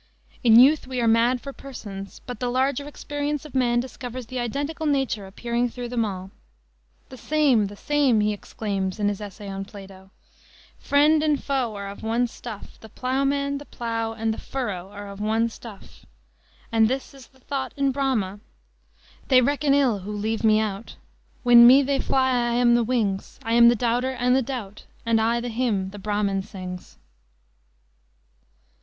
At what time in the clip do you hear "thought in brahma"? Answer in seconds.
17.39-18.39